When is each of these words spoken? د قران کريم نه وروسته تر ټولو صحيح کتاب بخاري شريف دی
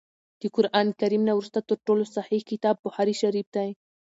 د 0.39 0.43
قران 0.55 0.87
کريم 0.99 1.21
نه 1.27 1.33
وروسته 1.37 1.59
تر 1.69 1.77
ټولو 1.85 2.03
صحيح 2.15 2.41
کتاب 2.51 2.75
بخاري 2.85 3.13
شريف 3.21 3.47
دی 3.55 3.69